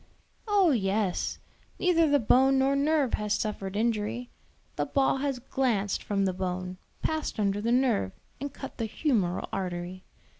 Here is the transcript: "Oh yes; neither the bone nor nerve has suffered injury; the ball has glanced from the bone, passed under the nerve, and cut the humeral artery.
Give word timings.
"Oh 0.47 0.71
yes; 0.71 1.37
neither 1.77 2.09
the 2.09 2.17
bone 2.17 2.57
nor 2.57 2.75
nerve 2.75 3.13
has 3.13 3.35
suffered 3.35 3.75
injury; 3.75 4.31
the 4.75 4.87
ball 4.87 5.17
has 5.17 5.37
glanced 5.37 6.01
from 6.01 6.25
the 6.25 6.33
bone, 6.33 6.79
passed 7.03 7.39
under 7.39 7.61
the 7.61 7.71
nerve, 7.71 8.11
and 8.39 8.51
cut 8.51 8.79
the 8.79 8.87
humeral 8.87 9.47
artery. 9.53 10.03